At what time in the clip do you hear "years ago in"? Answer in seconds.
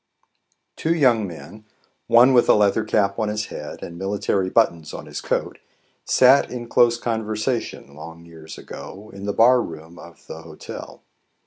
8.25-9.25